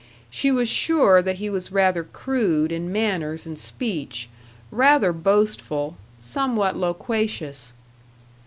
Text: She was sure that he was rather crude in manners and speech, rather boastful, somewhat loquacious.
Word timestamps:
She 0.31 0.51
was 0.51 0.67
sure 0.67 1.21
that 1.21 1.35
he 1.35 1.47
was 1.47 1.71
rather 1.71 2.03
crude 2.03 2.71
in 2.71 2.91
manners 2.91 3.45
and 3.45 3.55
speech, 3.59 4.29
rather 4.71 5.13
boastful, 5.13 5.95
somewhat 6.17 6.75
loquacious. 6.75 7.71